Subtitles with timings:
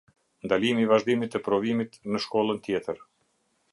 [0.47, 3.05] Ndalimi i vazhdimit të provimit në shkollën tjetër.